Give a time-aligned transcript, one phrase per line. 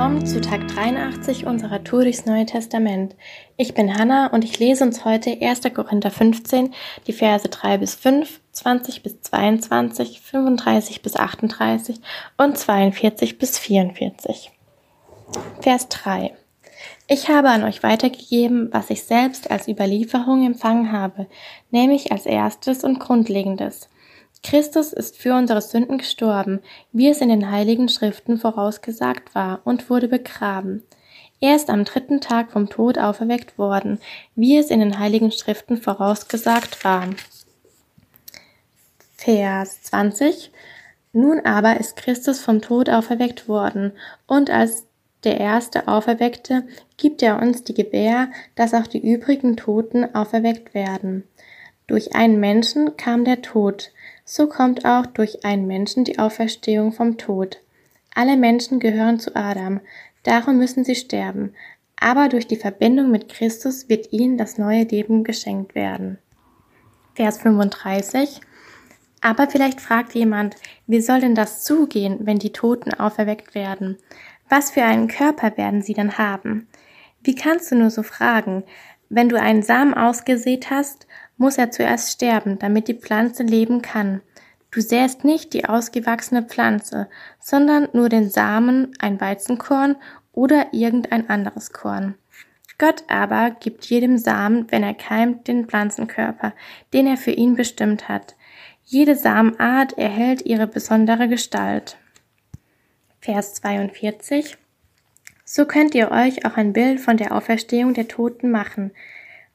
[0.00, 3.14] Willkommen zu Tag 83 unserer Tour durchs Neue Testament.
[3.58, 5.60] Ich bin Hanna und ich lese uns heute 1.
[5.74, 6.72] Korinther 15,
[7.06, 12.00] die Verse 3 bis 5, 20 bis 22, 35 bis 38
[12.38, 14.50] und 42 bis 44.
[15.60, 16.34] Vers 3.
[17.06, 21.26] Ich habe an euch weitergegeben, was ich selbst als Überlieferung empfangen habe,
[21.70, 23.89] nämlich als erstes und grundlegendes–
[24.42, 26.60] Christus ist für unsere Sünden gestorben,
[26.92, 30.82] wie es in den heiligen Schriften vorausgesagt war, und wurde begraben.
[31.40, 33.98] Er ist am dritten Tag vom Tod auferweckt worden,
[34.34, 37.08] wie es in den heiligen Schriften vorausgesagt war.
[39.16, 40.50] Vers 20
[41.12, 43.92] Nun aber ist Christus vom Tod auferweckt worden,
[44.26, 44.86] und als
[45.24, 51.24] der erste Auferweckte gibt er uns die Gewähr, dass auch die übrigen Toten auferweckt werden.
[51.86, 53.92] Durch einen Menschen kam der Tod,
[54.30, 57.60] so kommt auch durch einen Menschen die Auferstehung vom Tod.
[58.14, 59.80] Alle Menschen gehören zu Adam,
[60.22, 61.52] darum müssen sie sterben,
[61.98, 66.18] aber durch die Verbindung mit Christus wird ihnen das neue Leben geschenkt werden.
[67.14, 68.40] Vers 35
[69.20, 70.54] Aber vielleicht fragt jemand,
[70.86, 73.98] wie soll denn das zugehen, wenn die Toten auferweckt werden?
[74.48, 76.68] Was für einen Körper werden sie dann haben?
[77.24, 78.62] Wie kannst du nur so fragen?
[79.08, 81.08] Wenn du einen Samen ausgesät hast,
[81.40, 84.20] muss er zuerst sterben, damit die Pflanze leben kann.
[84.70, 87.08] Du säst nicht die ausgewachsene Pflanze,
[87.40, 89.96] sondern nur den Samen, ein Weizenkorn
[90.32, 92.14] oder irgendein anderes Korn.
[92.76, 96.52] Gott aber gibt jedem Samen, wenn er keimt, den Pflanzenkörper,
[96.92, 98.36] den er für ihn bestimmt hat.
[98.84, 101.96] Jede Samenart erhält ihre besondere Gestalt.
[103.20, 104.58] Vers 42
[105.46, 108.92] So könnt ihr euch auch ein Bild von der Auferstehung der Toten machen.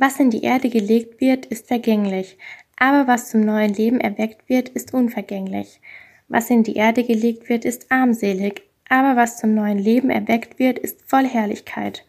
[0.00, 2.38] Was in die Erde gelegt wird, ist vergänglich,
[2.76, 5.80] aber was zum neuen Leben erweckt wird, ist unvergänglich.
[6.28, 10.78] Was in die Erde gelegt wird, ist armselig, aber was zum neuen Leben erweckt wird,
[10.78, 12.04] ist voll Herrlichkeit.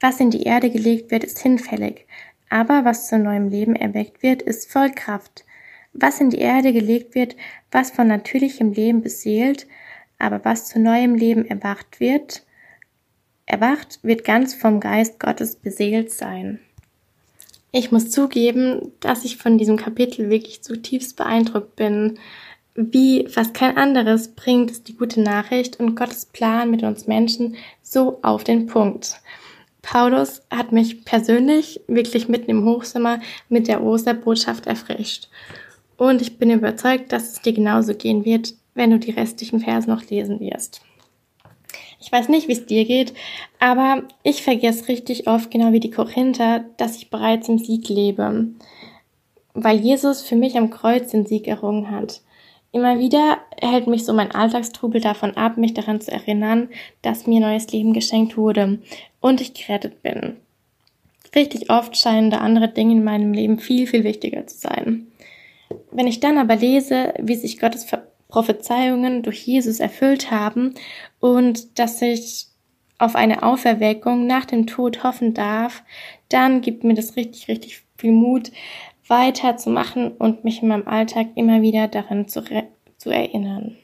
[0.00, 2.06] Was in die Erde gelegt wird, ist hinfällig,
[2.48, 5.44] aber was zum neuen Leben erweckt wird, ist voll Kraft.
[5.92, 7.36] Was in die Erde gelegt wird,
[7.70, 9.66] was von natürlichem Leben beseelt,
[10.18, 12.46] aber was zu neuem Leben erwacht wird,
[13.44, 16.60] erwacht, wird ganz vom Geist Gottes beseelt sein.
[17.72, 22.18] Ich muss zugeben, dass ich von diesem Kapitel wirklich zutiefst beeindruckt bin.
[22.74, 27.56] Wie fast kein anderes bringt es die gute Nachricht und Gottes Plan mit uns Menschen
[27.82, 29.20] so auf den Punkt.
[29.82, 35.28] Paulus hat mich persönlich wirklich mitten im Hochsommer mit der Osterbotschaft erfrischt.
[35.96, 39.88] Und ich bin überzeugt, dass es dir genauso gehen wird, wenn du die restlichen Verse
[39.88, 40.82] noch lesen wirst.
[42.00, 43.12] Ich weiß nicht, wie es dir geht,
[43.58, 48.48] aber ich vergesse richtig oft, genau wie die Korinther, dass ich bereits im Sieg lebe,
[49.52, 52.22] weil Jesus für mich am Kreuz den Sieg errungen hat.
[52.72, 56.68] Immer wieder hält mich so mein Alltagstrubel davon ab, mich daran zu erinnern,
[57.02, 58.78] dass mir neues Leben geschenkt wurde
[59.20, 60.36] und ich gerettet bin.
[61.34, 65.06] Richtig oft scheinen da andere Dinge in meinem Leben viel, viel wichtiger zu sein.
[65.90, 67.84] Wenn ich dann aber lese, wie sich Gottes
[68.30, 70.74] Prophezeiungen durch Jesus erfüllt haben
[71.18, 72.46] und dass ich
[72.98, 75.82] auf eine Auferweckung nach dem Tod hoffen darf,
[76.28, 78.52] dann gibt mir das richtig, richtig viel Mut,
[79.06, 82.44] weiterzumachen und mich in meinem Alltag immer wieder daran zu,
[82.96, 83.76] zu erinnern.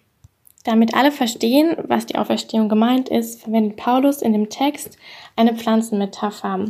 [0.65, 4.99] Damit alle verstehen, was die Auferstehung gemeint ist, verwendet Paulus in dem Text
[5.37, 6.67] eine Pflanzenmetapher.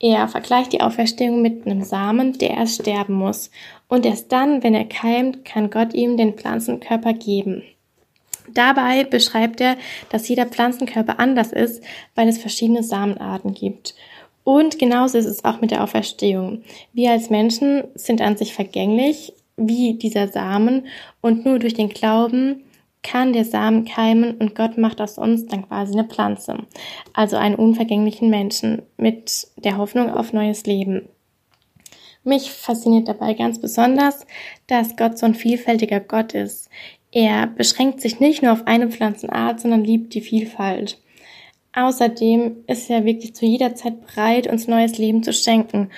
[0.00, 3.50] Er vergleicht die Auferstehung mit einem Samen, der erst sterben muss.
[3.88, 7.62] Und erst dann, wenn er keimt, kann Gott ihm den Pflanzenkörper geben.
[8.54, 9.76] Dabei beschreibt er,
[10.10, 11.82] dass jeder Pflanzenkörper anders ist,
[12.14, 13.94] weil es verschiedene Samenarten gibt.
[14.44, 16.62] Und genauso ist es auch mit der Auferstehung.
[16.94, 20.86] Wir als Menschen sind an sich vergänglich, wie dieser Samen,
[21.20, 22.62] und nur durch den Glauben
[23.08, 26.58] kann der Samen keimen und Gott macht aus uns dann quasi eine Pflanze,
[27.14, 31.08] also einen unvergänglichen Menschen mit der Hoffnung auf neues Leben.
[32.22, 34.26] Mich fasziniert dabei ganz besonders,
[34.66, 36.68] dass Gott so ein vielfältiger Gott ist.
[37.10, 41.00] Er beschränkt sich nicht nur auf eine Pflanzenart, sondern liebt die Vielfalt.
[41.72, 45.88] Außerdem ist er wirklich zu jeder Zeit bereit, uns neues Leben zu schenken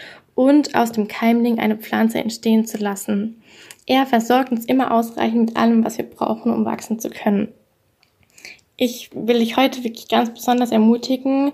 [0.40, 3.42] und aus dem Keimling eine Pflanze entstehen zu lassen.
[3.84, 7.48] Er versorgt uns immer ausreichend mit allem, was wir brauchen, um wachsen zu können.
[8.78, 11.52] Ich will dich heute wirklich ganz besonders ermutigen,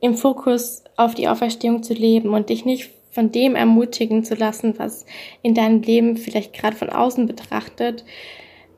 [0.00, 4.76] im Fokus auf die Auferstehung zu leben und dich nicht von dem ermutigen zu lassen,
[4.80, 5.06] was
[5.42, 8.04] in deinem Leben vielleicht gerade von außen betrachtet,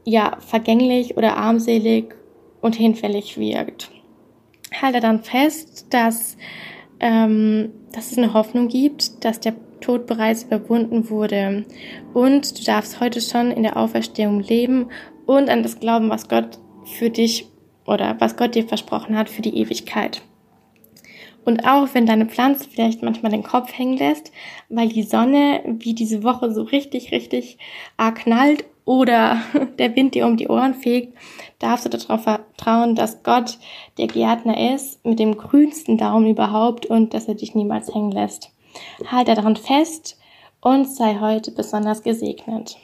[0.05, 2.15] ja, vergänglich oder armselig
[2.61, 3.91] und hinfällig wirkt.
[4.83, 6.37] Halte dann fest, dass,
[7.05, 11.67] ähm, dass es eine Hoffnung gibt, dass der Tod bereits überwunden wurde.
[12.15, 14.87] Und du darfst heute schon in der Auferstehung leben
[15.27, 17.47] und an das glauben, was Gott für dich
[17.85, 20.23] oder was Gott dir versprochen hat für die Ewigkeit.
[21.45, 24.33] Und auch wenn deine Pflanze vielleicht manchmal den Kopf hängen lässt,
[24.71, 27.59] weil die Sonne wie diese Woche so richtig, richtig
[28.15, 29.41] knallt oder
[29.79, 31.17] der Wind dir um die Ohren fegt,
[31.59, 33.59] darfst du darauf vertrauen, dass Gott
[33.99, 38.51] der Gärtner ist, mit dem grünsten Daumen überhaupt und dass er dich niemals hängen lässt.
[39.07, 40.19] Halte daran fest
[40.61, 42.77] und sei heute besonders gesegnet.